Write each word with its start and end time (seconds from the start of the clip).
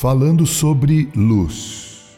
falando 0.00 0.46
sobre 0.46 1.08
luz. 1.16 2.16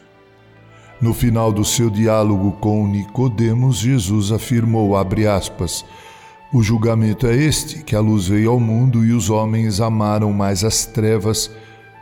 No 1.00 1.14
final 1.14 1.50
do 1.50 1.64
seu 1.64 1.88
diálogo 1.88 2.52
com 2.60 2.86
Nicodemos, 2.86 3.78
Jesus 3.78 4.30
afirmou, 4.32 4.94
abre 4.94 5.26
aspas, 5.26 5.82
o 6.52 6.62
julgamento 6.62 7.26
é 7.26 7.34
este, 7.34 7.82
que 7.82 7.96
a 7.96 8.00
luz 8.00 8.28
veio 8.28 8.50
ao 8.50 8.60
mundo 8.60 9.02
e 9.02 9.12
os 9.12 9.30
homens 9.30 9.80
amaram 9.80 10.30
mais 10.30 10.62
as 10.62 10.84
trevas 10.84 11.50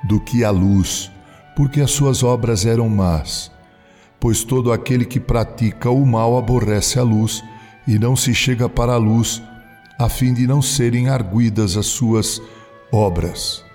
do 0.02 0.18
que 0.18 0.42
a 0.42 0.50
luz, 0.50 1.12
porque 1.54 1.80
as 1.80 1.92
suas 1.92 2.24
obras 2.24 2.66
eram 2.66 2.88
más. 2.88 3.48
Pois 4.18 4.42
todo 4.42 4.72
aquele 4.72 5.04
que 5.04 5.20
pratica 5.20 5.88
o 5.90 6.04
mal 6.04 6.36
aborrece 6.36 6.98
a 6.98 7.04
luz 7.04 7.40
e 7.86 8.00
não 8.00 8.16
se 8.16 8.34
chega 8.34 8.68
para 8.68 8.94
a 8.94 8.98
luz, 8.98 9.40
a 9.96 10.08
fim 10.08 10.34
de 10.34 10.44
não 10.44 10.60
serem 10.60 11.08
arguidas 11.08 11.76
as 11.76 11.86
suas 11.86 12.42
obras. 12.90 13.67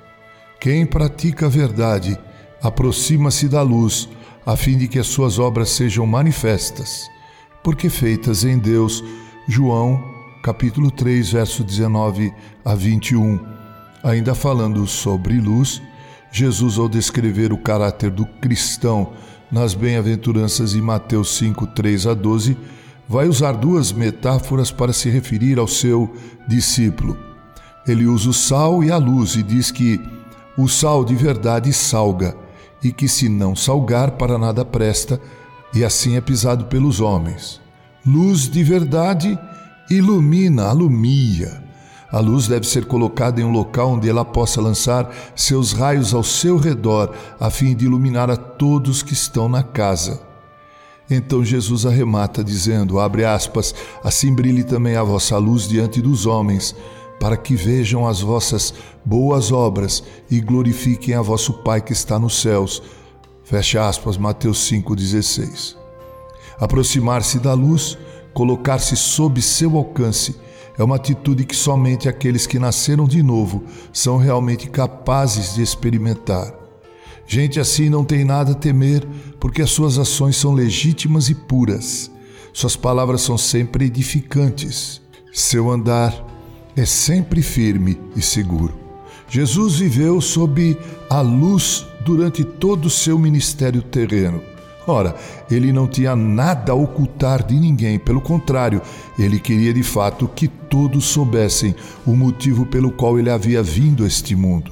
Quem 0.63 0.85
pratica 0.85 1.47
a 1.47 1.49
verdade 1.49 2.17
aproxima-se 2.61 3.49
da 3.49 3.61
luz, 3.61 4.07
a 4.45 4.55
fim 4.55 4.77
de 4.77 4.87
que 4.87 4.97
as 4.97 5.07
suas 5.07 5.37
obras 5.37 5.67
sejam 5.71 6.07
manifestas, 6.07 7.05
porque 7.61 7.89
feitas 7.89 8.45
em 8.45 8.57
Deus. 8.57 9.03
João, 9.45 10.01
capítulo 10.41 10.89
3, 10.89 11.33
verso 11.33 11.65
19 11.65 12.33
a 12.63 12.75
21. 12.75 13.41
Ainda 14.05 14.33
falando 14.33 14.87
sobre 14.87 15.37
luz, 15.37 15.81
Jesus, 16.31 16.77
ao 16.77 16.87
descrever 16.87 17.51
o 17.51 17.57
caráter 17.57 18.09
do 18.09 18.25
cristão 18.25 19.11
nas 19.51 19.73
bem-aventuranças 19.73 20.75
em 20.75 20.81
Mateus 20.81 21.35
5, 21.39 21.67
3 21.75 22.07
a 22.07 22.13
12, 22.13 22.55
vai 23.05 23.27
usar 23.27 23.51
duas 23.51 23.91
metáforas 23.91 24.71
para 24.71 24.93
se 24.93 25.09
referir 25.09 25.59
ao 25.59 25.67
seu 25.67 26.09
discípulo. 26.47 27.19
Ele 27.85 28.05
usa 28.05 28.29
o 28.29 28.33
sal 28.33 28.81
e 28.81 28.89
a 28.89 28.95
luz 28.95 29.35
e 29.35 29.43
diz 29.43 29.69
que 29.69 29.99
o 30.57 30.67
sal 30.67 31.03
de 31.03 31.15
verdade 31.15 31.71
salga, 31.73 32.35
e 32.83 32.91
que 32.91 33.07
se 33.07 33.29
não 33.29 33.55
salgar 33.55 34.11
para 34.11 34.37
nada 34.37 34.63
presta, 34.65 35.19
e 35.73 35.83
assim 35.83 36.15
é 36.15 36.21
pisado 36.21 36.65
pelos 36.65 36.99
homens. 36.99 37.61
Luz 38.05 38.49
de 38.49 38.63
verdade 38.63 39.39
ilumina, 39.89 40.65
alumia. 40.65 41.63
A 42.11 42.19
luz 42.19 42.47
deve 42.47 42.67
ser 42.67 42.85
colocada 42.85 43.41
em 43.41 43.43
um 43.43 43.51
local 43.51 43.93
onde 43.93 44.07
ela 44.07 44.23
possa 44.23 44.61
lançar 44.61 45.09
seus 45.35 45.71
raios 45.71 46.13
ao 46.13 46.23
seu 46.23 46.57
redor, 46.57 47.11
a 47.39 47.49
fim 47.49 47.75
de 47.75 47.85
iluminar 47.85 48.29
a 48.29 48.35
todos 48.35 49.01
que 49.01 49.13
estão 49.13 49.49
na 49.49 49.63
casa. 49.63 50.21
Então 51.09 51.43
Jesus 51.43 51.85
arremata 51.85 52.43
dizendo, 52.43 52.99
abre 52.99 53.25
aspas, 53.25 53.73
assim 54.03 54.33
brilhe 54.33 54.63
também 54.63 54.95
a 54.95 55.03
vossa 55.03 55.37
luz 55.37 55.67
diante 55.67 56.01
dos 56.01 56.25
homens, 56.25 56.75
para 57.23 57.37
que 57.37 57.55
vejam 57.55 58.05
as 58.05 58.19
vossas 58.19 58.73
boas 59.05 59.49
obras 59.49 60.03
e 60.29 60.41
glorifiquem 60.41 61.15
a 61.15 61.21
vosso 61.21 61.53
Pai 61.53 61.79
que 61.79 61.93
está 61.93 62.19
nos 62.19 62.41
céus. 62.41 62.83
Fecha 63.45 63.87
aspas, 63.87 64.17
Mateus 64.17 64.69
5,16. 64.69 65.77
Aproximar-se 66.59 67.39
da 67.39 67.53
luz, 67.53 67.97
colocar-se 68.33 68.97
sob 68.97 69.41
seu 69.41 69.77
alcance, 69.77 70.35
é 70.77 70.83
uma 70.83 70.97
atitude 70.97 71.45
que 71.45 71.55
somente 71.55 72.09
aqueles 72.09 72.45
que 72.45 72.59
nasceram 72.59 73.05
de 73.05 73.23
novo 73.23 73.63
são 73.93 74.17
realmente 74.17 74.69
capazes 74.69 75.55
de 75.55 75.61
experimentar. 75.61 76.53
Gente 77.25 77.57
assim 77.57 77.89
não 77.89 78.03
tem 78.03 78.25
nada 78.25 78.51
a 78.51 78.55
temer, 78.55 79.07
porque 79.39 79.61
as 79.61 79.71
suas 79.71 79.97
ações 79.97 80.35
são 80.35 80.51
legítimas 80.53 81.29
e 81.29 81.35
puras. 81.35 82.11
Suas 82.51 82.75
palavras 82.75 83.21
são 83.21 83.37
sempre 83.37 83.85
edificantes. 83.85 85.01
Seu 85.31 85.71
andar 85.71 86.32
é 86.75 86.85
sempre 86.85 87.41
firme 87.41 87.99
e 88.15 88.21
seguro. 88.21 88.73
Jesus 89.29 89.77
viveu 89.77 90.19
sob 90.21 90.77
a 91.09 91.21
luz 91.21 91.85
durante 92.01 92.43
todo 92.43 92.85
o 92.85 92.89
seu 92.89 93.17
ministério 93.17 93.81
terreno. 93.81 94.41
Ora, 94.85 95.15
ele 95.49 95.71
não 95.71 95.87
tinha 95.87 96.15
nada 96.15 96.73
a 96.73 96.75
ocultar 96.75 97.45
de 97.45 97.55
ninguém, 97.55 97.97
pelo 97.97 98.19
contrário, 98.19 98.81
ele 99.17 99.39
queria 99.39 99.73
de 99.73 99.81
fato 99.81 100.27
que 100.27 100.47
todos 100.47 101.05
soubessem 101.05 101.73
o 102.05 102.15
motivo 102.15 102.65
pelo 102.65 102.91
qual 102.91 103.17
ele 103.17 103.29
havia 103.29 103.63
vindo 103.63 104.03
a 104.03 104.07
este 104.07 104.35
mundo. 104.35 104.71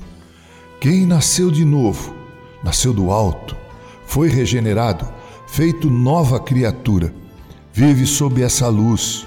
Quem 0.82 1.06
nasceu 1.06 1.50
de 1.50 1.64
novo, 1.64 2.14
nasceu 2.62 2.92
do 2.92 3.10
alto, 3.10 3.56
foi 4.06 4.28
regenerado, 4.28 5.08
feito 5.48 5.90
nova 5.90 6.40
criatura, 6.40 7.14
vive 7.72 8.06
sob 8.06 8.42
essa 8.42 8.68
luz 8.68 9.26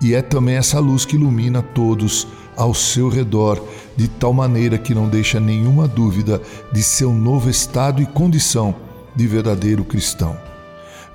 e 0.00 0.14
é 0.14 0.22
também 0.22 0.56
essa 0.56 0.78
luz 0.78 1.04
que 1.04 1.16
ilumina 1.16 1.62
todos 1.62 2.26
ao 2.56 2.74
seu 2.74 3.08
redor, 3.08 3.62
de 3.96 4.08
tal 4.08 4.32
maneira 4.32 4.78
que 4.78 4.94
não 4.94 5.08
deixa 5.08 5.38
nenhuma 5.38 5.86
dúvida 5.86 6.40
de 6.72 6.82
seu 6.82 7.12
novo 7.12 7.48
estado 7.48 8.02
e 8.02 8.06
condição 8.06 8.74
de 9.14 9.26
verdadeiro 9.26 9.84
cristão. 9.84 10.36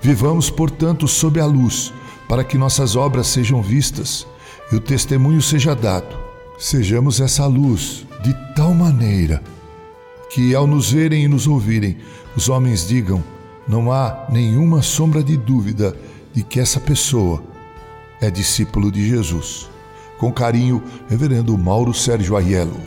Vivamos, 0.00 0.50
portanto, 0.50 1.08
sob 1.08 1.40
a 1.40 1.46
luz, 1.46 1.92
para 2.28 2.44
que 2.44 2.58
nossas 2.58 2.96
obras 2.96 3.26
sejam 3.26 3.62
vistas 3.62 4.26
e 4.72 4.76
o 4.76 4.80
testemunho 4.80 5.40
seja 5.40 5.74
dado. 5.74 6.16
Sejamos 6.58 7.20
essa 7.20 7.46
luz 7.46 8.06
de 8.22 8.34
tal 8.54 8.74
maneira 8.74 9.42
que, 10.30 10.54
ao 10.54 10.66
nos 10.66 10.90
verem 10.90 11.24
e 11.24 11.28
nos 11.28 11.46
ouvirem, 11.46 11.96
os 12.36 12.48
homens 12.48 12.86
digam: 12.86 13.22
não 13.66 13.92
há 13.92 14.26
nenhuma 14.30 14.82
sombra 14.82 15.22
de 15.22 15.36
dúvida 15.36 15.96
de 16.32 16.42
que 16.42 16.60
essa 16.60 16.80
pessoa 16.80 17.42
é 18.20 18.30
discípulo 18.30 18.90
de 18.90 19.08
Jesus. 19.08 19.68
Com 20.18 20.32
carinho, 20.32 20.82
Reverendo 21.08 21.56
Mauro 21.58 21.92
Sérgio 21.92 22.36
Aiello. 22.36 22.80